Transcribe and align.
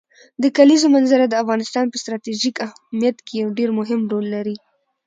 د 0.43 0.43
کلیزو 0.57 0.87
منظره 0.95 1.25
د 1.29 1.33
افغانستان 1.43 1.85
په 1.89 1.97
ستراتیژیک 2.01 2.55
اهمیت 2.67 3.17
کې 3.25 3.33
یو 3.41 3.49
ډېر 3.57 3.69
مهم 3.79 4.01
رول 4.11 4.25
لري. 4.35 4.55